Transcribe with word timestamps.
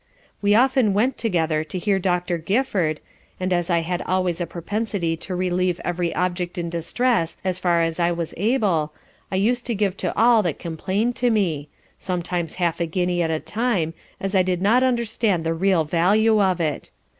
We 0.41 0.55
often 0.55 0.95
went 0.95 1.19
together 1.19 1.63
to 1.65 1.77
hear 1.77 1.99
Dr. 1.99 2.39
Gifford, 2.39 2.99
and 3.39 3.53
as 3.53 3.69
I 3.69 3.81
had 3.81 4.01
always 4.01 4.41
a 4.41 4.47
propensity 4.47 5.15
to 5.17 5.35
relieve 5.35 5.79
every 5.85 6.11
object 6.15 6.57
in 6.57 6.71
distress 6.71 7.37
as 7.45 7.59
far 7.59 7.83
as 7.83 7.99
I 7.99 8.11
was 8.11 8.33
able, 8.35 8.93
I 9.31 9.35
used 9.35 9.67
to 9.67 9.75
give 9.75 9.95
to 9.97 10.11
all 10.17 10.41
that 10.41 10.57
complain'd 10.57 11.15
to 11.17 11.29
me; 11.29 11.69
sometimes 11.99 12.55
half 12.55 12.79
a 12.79 12.87
guinea 12.87 13.21
at 13.21 13.29
a 13.29 13.39
time, 13.39 13.93
as 14.19 14.33
I 14.33 14.41
did 14.41 14.59
not 14.59 14.81
understand 14.81 15.43
the 15.43 15.53
real 15.53 15.83
value 15.83 16.41
of 16.41 16.59
it. 16.59 16.89